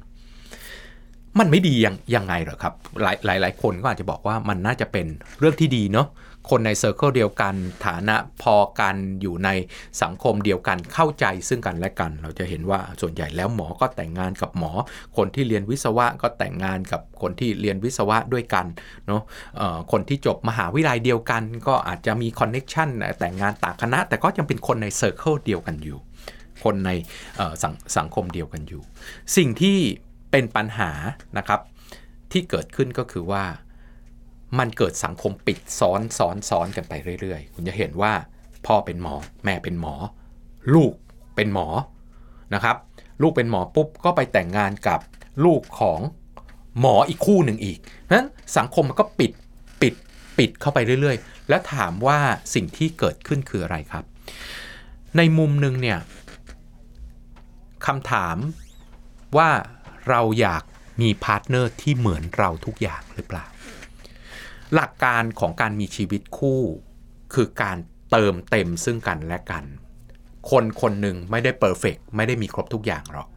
[1.39, 5.07] มันไม่ดียังยังไงหรอครับ หลายหลายหลายคนก็อาจจะบอกว่ามันน่าจะเป็น
[5.39, 6.07] เรื่องที่ดีเนาะ
[6.49, 7.53] คนใน circle เดียวกัน
[7.85, 9.49] ฐานะพอกันอยู่ใน
[10.01, 14.71] สังคมเดียวกันเข้าใจซึ่งกันและกัน เราจะเห็นว่าส่วนใหญ่แล้วหมอก็แต่งงานกับหมอ
[15.17, 18.65] คนที่เรียนวิศวะก็แต่งงานกับคนที่เรียนวิศวะด้วยกัน
[19.07, 19.21] เนาะ
[19.91, 25.97] คนที่จบมหาวิทยาลัยเดียวกัน ก็อาจจะมี connection แต่งงานต่างคณะ แต่ก็ยังเป็นคนใน circle เดียวกันอยู่
[26.63, 26.91] คนใน
[27.63, 28.81] สังคมเดียวกันอยู่
[29.37, 29.77] สิ่งที่
[30.31, 30.91] เป็นปัญหา
[31.37, 31.61] นะครับ
[32.31, 33.43] ที่เกิดขึ้นก็คือว่า
[34.59, 38.13] มันเกิดสังคมปิดซ้อนซ้อนซ้อนกันไปเรื่อยๆ คุณจะเห็นว่า
[38.65, 39.95] พ่อเป็นหมอ แม่เป็นหมอ
[40.73, 40.93] ลูก
[41.35, 41.67] เป็นหมอ
[42.53, 42.75] นะครับ
[43.21, 44.99] ลูกเป็นหมอปุ๊บก็ไปแต่งงานกับ
[45.45, 45.99] ลูกของ
[46.79, 47.79] หมออีกคู่หนึ่งอีก
[48.11, 49.31] นั้นสังคมมันก็ปิด
[49.81, 49.93] ปิด
[50.37, 52.19] ปิดเข้าไปเรื่อยๆ แล้วถามว่า
[52.53, 54.03] สิ่งที่เกิดขึ้นคืออะไรครับ
[55.17, 55.99] ในมุมหนึ่งเนี่ย
[57.85, 58.37] คำถาม
[59.37, 59.49] ว่า
[60.09, 60.63] เราอยาก
[61.01, 63.45] มี partner ที่เหมือนเราทุกอย่างหรือเปล่า
[64.73, 66.61] หลักการของการมีชีวิตคู่
[67.33, 67.77] คือการ
[68.11, 69.63] เติมเต็มซึ่งกันและกัน
[70.49, 73.27] คนคนหนึ่งไม่ได้เ e อร์เฟกไม่ได้มีครบทุกอย่างหรอก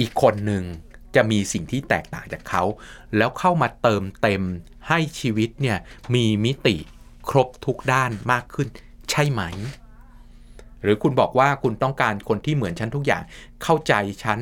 [0.00, 0.64] อีกคนหนึ่ง
[1.14, 2.62] จะมีสิ่งที่แตกต่างจากเขา
[3.16, 4.42] แล้วเข้ามาเติมเต็ม
[4.88, 5.78] ให้ชีวิตเนี่ย
[6.14, 6.76] มีมิติ
[7.30, 8.68] ครบทุกด้านมากขึ้น
[9.10, 9.42] ใช่ไหม
[10.82, 13.22] หรือคุณบอกว่าคุณต้องการคนที่เหมือนฉันทุกอย่าง
[13.62, 13.92] เข้าใจ
[14.24, 14.38] ฉัน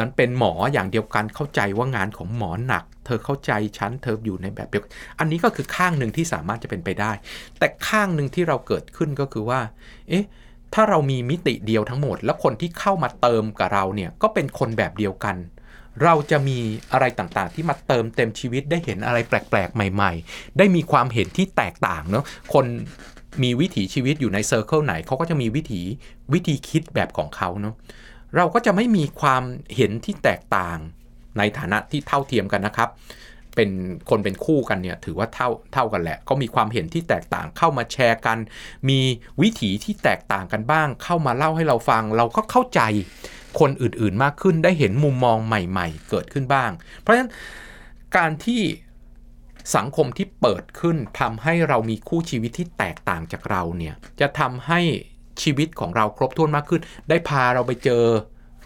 [0.00, 7.12] นั้นเป็นหมออย่างเดียวกันเข้าใจว่างานของหมอหนัก เธอเข้าใจฉันเธออยู่ในแบบเดียวกันอันนี้ก็คือข้างหนึ่งที่สามารถจะเป็นไปได้
[7.58, 9.60] แต่ข้างหนึ่งที่เราเกิดขึ้นก็คือว่า
[10.08, 10.26] เอ๊ะ
[10.74, 15.36] ถ้าเรามีมิติเดียวทั้งหมด แล้วคนที่เข้ามาเติมกับเราเนี่ยก็เป็นคนแบบเดียวกัน
[16.04, 16.58] เราจะมี
[16.92, 22.66] อะไรต่างๆ ที่มาเติมเต็มชีวิตได้เห็นอะไรแปลกๆ ใหม่ ๆ ได้มีความเห็นที่แตกต่างเนาะคน
[23.42, 25.82] มีวิถีชีวิตอยู่ในเซอร์เคิลไหนเขาก็จะมีวิถี
[26.32, 27.74] วิธีคิดแบบของเขาเนาะ
[28.36, 29.42] เราก็จะไม่มีความ
[29.76, 30.78] เห็นที่แตกต่าง
[31.38, 32.90] ในฐานะที่เท่าเทียมกันนะครับ
[33.56, 33.70] เป็น
[34.10, 38.38] คนเป็นคู่กันเนี่ยถือว่าเท่าเท่ากันแหละ ก็มีความเห็นที่แตกต่างเข้ามาแชร์กัน
[38.88, 39.00] มี
[39.42, 42.80] วิถีที่แตกต่างกันบ้าง เข้ามาเล่าให้เราฟัง เราก็เข้าใจ
[43.60, 46.70] คนอื่นๆมากขึ้นได้เห็นมุมมองใหม่ๆ เกิดขึ้นบ้าง
[47.00, 47.30] เพราะฉะนั้น
[48.16, 48.62] การที่
[49.76, 54.80] สังคมที่เปิดขึ้นทำให้เรามีคู่ชีวิตที่แตกต่างจากเราเนี่ยจะทำให้
[55.42, 58.04] ชีวิตของเราครบถ้วนมากขึ้น ได้พาเราไปเจอ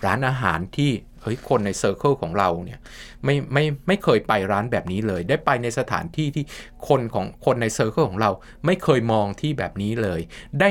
[0.07, 0.90] ร้านอาหารที่
[1.22, 2.81] เฮ้ยคนใน circle ของเราเนี่ย
[3.24, 6.44] ไม่ไม่ไม่เคยไปร้านแบบนี้เลย ได้ไปในสถานที่ที่
[6.88, 8.31] คนของคนใน circle ของเรา
[8.66, 10.20] ไม่เคยมองที่แบบนี้เลย
[10.61, 10.70] ได้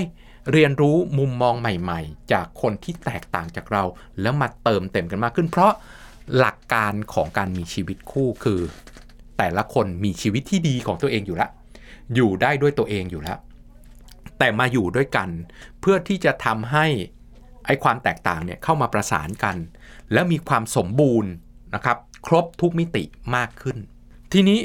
[0.52, 3.84] เรียนรู้มุมมองใหม่ๆ จากคนที่แตกต่างจากเรา
[4.22, 5.72] แล้วมาเติมเต็มกันมากขึ้น เพราะ
[6.38, 8.60] หลักการของการมีชีวิตคู่คือ
[9.38, 11.50] แต่ละคนมีชีวิตที่ดีของตัวเองอยู่แล้ว
[12.16, 13.38] อยู่ได้ด้วยตัวเองอยู่แล้ว
[14.40, 15.30] แต่มาอยู่ด้วยกัน
[15.80, 16.86] เพื่อที่จะทำให้
[17.66, 19.56] ไอ้ความแตกต่างเนี่ยเข้ามาประสานกัน
[20.14, 21.32] แล้วมีความสมบูรณ์
[21.76, 21.98] นะครับ
[22.28, 23.04] ครบทุกมิติ
[23.36, 23.78] มากขึ้น
[24.34, 24.60] ทีนี้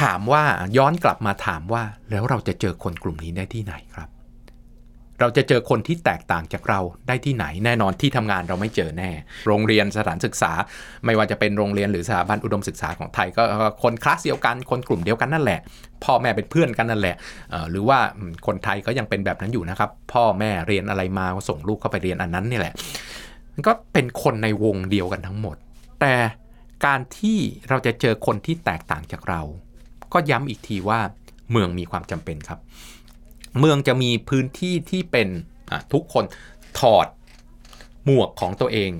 [0.00, 0.44] ถามว่า
[0.76, 4.08] ย้อนกลับมาถามว่าแล้วเราจะเจอคนกลุ่มนี้ได้ที่ไหนครับ
[5.20, 9.10] เราจะเจอคนที่แตกต่างจากเราได้ที่ไหนแน่นอนที่ทำงานเราไม่เจอแน่
[9.46, 10.52] โรงเรียนสถานศึกษา
[11.04, 13.42] ไม่ว่าจะเป็นโรงเรียนหรือสถาบันอุดมศึกษาของไทย ก็
[13.82, 15.60] คนคลาสเดียวกันคนกลุ่มเดียวกันนั่นแหละ
[16.04, 17.16] พ่อแม่เป็นเพื่อนกันนั่นแหละ
[17.70, 17.98] หรือว่า
[18.46, 22.74] คนไทยก็ยังเป็นแบบนั้นอยู่นะครับ พ่อแม่เรียนอะไรมาก็ส่งลูกเข้าไปเรียนอันนั้นนี่แหละ
[23.54, 25.56] มันก็เป็นคนในวงเดียวกันทั้งหมด
[26.00, 26.14] แต่
[26.86, 29.40] การที่เราจะเจอคนที่แตกต่างจากเรา
[30.12, 31.00] ก็ย้ำอีกทีว่า
[31.50, 32.58] เมืองมีความจำเป็นครับ
[33.58, 35.28] เมืองจะมีพื้นที่ที่เป็น
[35.92, 36.24] ทุกคน
[36.80, 37.06] ถอด
[38.04, 38.90] หมวกของตัวเอง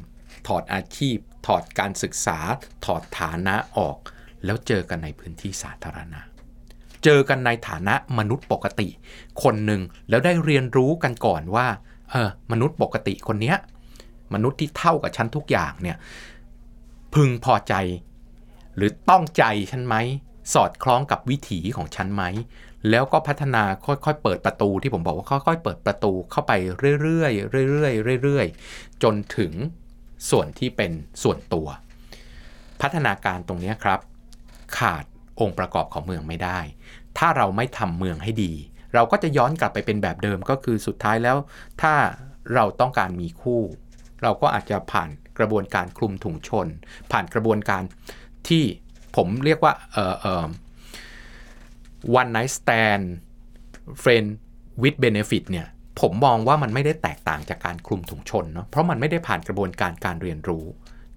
[0.47, 1.17] ถอดอาชีพ
[1.47, 2.39] ถอดการศึกษา
[2.85, 3.99] ถอดฐานะออก
[4.45, 6.21] แล้วเจอกันในพื้นที่สาธารณะ
[7.05, 8.89] เจอกันในฐานะมนุษย์ปกติ
[9.43, 11.67] คนหนึ่งแล้วได้เรียนรู้กันก่อนว่า
[12.11, 13.57] เออมนุษย์ปกติคนเนี้ย
[14.35, 15.97] มนุษย์ที่เท่ากับฉันทุกอย่างเนี่ย
[17.15, 17.75] พึงพอใจ
[18.77, 19.97] หรือต้องใจฉันไหม
[20.55, 22.23] สอดคล้องกับวิถีของฉันไหม
[22.91, 26.53] แล้วก็พัฒนาค่อยๆเปิดประตูที่ผมบอกว่าค่อยๆเปิดประตูเข้าไป
[27.01, 29.53] เรื่อยๆเรื่อยๆเรื่อยๆจนถึง
[30.31, 31.69] ส่วนที่เป็นส่วนตัว
[32.81, 34.01] พัฒนาการตรงนี้ครับ
[34.79, 35.05] ขาด
[35.41, 36.59] องค์ประกอบของเมืองไม่ได้
[37.19, 38.53] ถ้าเราไม่ทำเมืองให้ดี
[38.95, 41.37] เราก็จะย้อนกลับไปเป็นแบบเดิมก็คือสุดท้ายแล้ว
[41.83, 41.95] ถ้า
[42.55, 43.63] เราต้องการมีคู่
[44.23, 46.67] เราก็อาจจะผ่านกระบวนการคลุมถุงชน
[47.13, 47.83] ผ่านกระบวนการ
[48.49, 48.65] ที่
[49.17, 50.45] ผมเรียกว่าเออเออ
[52.19, 53.05] one night stand
[54.03, 54.29] friend
[54.83, 55.67] with benefit เนี่ย
[56.01, 60.65] ผมมองว่ามันไม่ได้แตกต่างจากการคลุมถุงชนเนาะเพราะมันไม่ได้ผ่านกระบวนการการเรียนรู้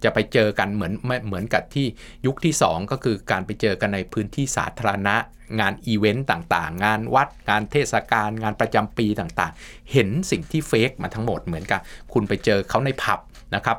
[0.03, 0.93] จะไปเจอกันเหมือน
[1.25, 1.85] เหมือนกับที่
[2.25, 5.15] ยุคที่ 2 ก็คือการไปเจอกันในพื้นที่สาธารณะ
[5.59, 11.81] งานอีเวนต์ต่างๆ งานวัด งานเทศกาลงานประจำปีต่างๆ เห็นสิ่งที่เฟกมาทั้งหมดเหมือนกับ
[12.13, 13.19] คุณไปเจอเขาในผับ
[13.55, 13.77] นะครับ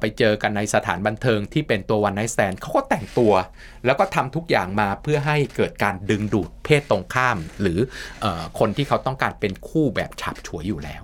[0.00, 3.32] ไปเจอกันในสถานบันเทิงที่เป็นตัววันไนท์แซนเขาก็แต่งตัว
[3.86, 7.78] แล้วก็ทำทุกอย่างมาเพื่อให้เกิดการดึงดูดเพศตรงข้าม หรือ
[8.24, 8.26] อ
[8.58, 11.02] คนที่เขาต้องการเป็นคู่แบบฉับฉวยอยู่แล้ว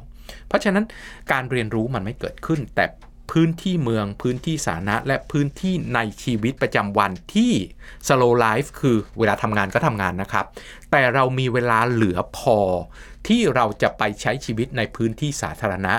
[0.49, 0.85] เพราะฉะนั้น
[1.33, 2.87] การเรียนรู้มันไม่เกิดขึ้น แต่
[3.33, 7.53] พื้นที่เมืองพื้นที่สาธารณะ และพื้นที่ในชีวิตประจำวันที่
[8.09, 10.47] slow life คือเวลาทำงานก็ทำงานนะครับ
[10.91, 12.59] แต่เรามีเวลาเหลือพอ
[13.29, 15.95] ที่เราจะไปใช้ชีวิตในพื้นที่สาธารณะ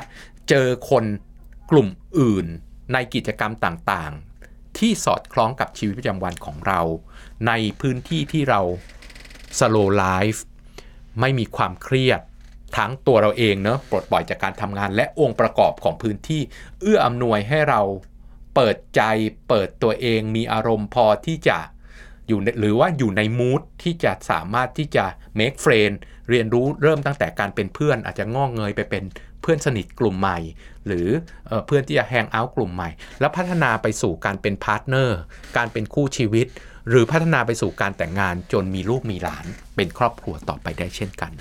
[0.50, 1.04] เจอคน
[1.72, 1.88] กลุ่ม
[2.20, 2.46] อื่น
[2.94, 6.82] ในกิจกรรมต่างๆ ที่สอดคล้องกับชีวิตประจำวันของเรา
[7.48, 8.62] ในพื้นที่ที่เรา
[9.60, 10.40] slow life
[11.20, 12.22] ไม่มีความเครียด
[12.78, 16.42] ทั้งตัวเราเองเนอะปลดปล่อยจากการทำงานและองค์ประกอบของพื้นที่
[16.82, 17.82] เอื้ออำนวยให้เรา
[18.56, 19.02] เปิดใจ
[19.50, 21.60] เปิดตัวเองมีอารมณ์พอที่จะ
[22.28, 25.06] อยู่หรือว่าอยู่ในมูทที่จะสามารถที่จะ
[25.40, 25.96] make friend
[26.30, 29.04] เรียนรู้เริ่มตั้งแต่การเป็นเพื่อนอาจจะงอกเงยไปเป็น
[29.44, 30.40] เพื่อนสนิทกลุ่มใหม่
[30.88, 31.08] หรือ
[31.48, 35.20] เออเพื่อนที่จะ hang out กลุ่มใหม่ แล้วพัฒนาไปสู่การเป็น partner
[35.58, 36.48] การเป็นคู่ชีวิต
[36.90, 41.32] หรือพัฒนาไปสู่การแต่งงานจนมีลูกมีหลาน เป็นครอบครัวต่อไปได้เช่นกัน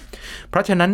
[0.48, 0.92] เพราะฉะนั้น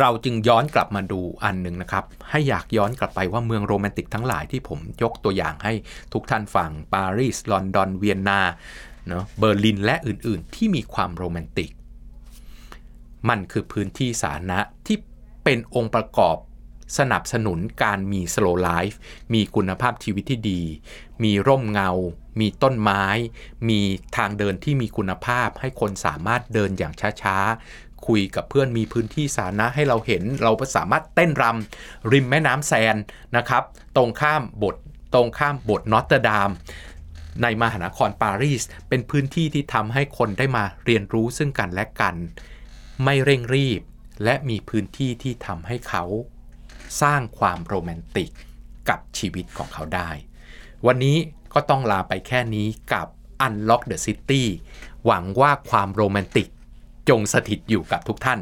[0.00, 5.72] เราจึงย้อนกลับมาดูอันหนึ่งนะครับ ให้อยากย้อนกลับไปว่าเมืองโรแมนติกทั้งหลายที่ผมยกตัวอย่างให้
[6.12, 8.40] ทุกท่านฟังปารีสลอนดอนเวียนนา
[9.08, 11.70] เนาะเบอร์ลินและอื่นๆ ที่มีความโรแมนติก
[13.28, 14.98] มันคือพื้นที่สาธารณะที่
[15.44, 16.36] เป็นองค์ประกอบ
[16.98, 18.96] สนับสนุนการมี slow life
[19.34, 20.62] มีคุณภาพชีวิตที่ดี
[21.22, 21.90] มีร่มเงา
[22.40, 23.04] มีต้นไม้
[23.68, 23.80] มี
[24.16, 32.96] ทางเดินที่มีคุณภาพ ให้คนสามารถเดินอย่างช้าๆ คุยกับเพื่อนมีพื้นที่สาธารณะให้เราเห็น เราสามารถเต้นรำริมแม่น้ำแซน
[33.36, 33.62] นะครับ
[33.96, 34.76] ตรงข้ามบท
[35.14, 36.50] ตรงข้ามโบสถ์นอเทรอดาม
[37.42, 42.14] ในมหานครปารีส เป็นพื้นที่ที่ทำให้คนได้มาเรียนรู้ซึ่งกันและกัน
[43.04, 43.80] ไม่เร่งรีบ
[44.24, 46.04] และมีพื้นที่ที่ทำให้เขา
[47.02, 48.30] สร้างความโรแมนติก
[48.88, 50.10] กับชีวิตของเขาได้
[50.86, 51.16] วันนี้
[51.54, 53.06] ก็ต้องลาไปแค่นี้กับ
[53.46, 54.44] Unlock the City
[55.06, 56.48] หวังว่าความโรแมนติก
[57.08, 58.40] จงสถิตอยู่กับทุกท่าน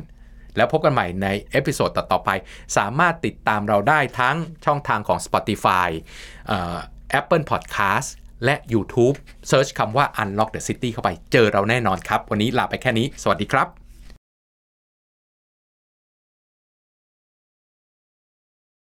[0.57, 2.31] แล้วพบกันใหม่ใน episode ต่อๆไป
[2.77, 5.89] สามารถติดตามเราได้ทั้งช่องทางของ Spotify
[6.51, 6.79] ออ
[7.19, 8.09] Apple Podcast
[8.45, 9.17] และ YouTube
[9.51, 13.90] Search คำว่า Unlock the City เข้าไปเจอเราแน่นอนครับ วันนี้ลาไปแค่นี้ สวัสดีครับ